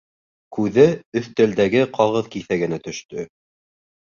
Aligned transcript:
Күҙе 0.55 0.85
өҫтәлдәге 1.21 1.83
ҡағыҙ 1.99 2.33
киҫәгенә 2.37 2.81
төштө. 2.89 3.29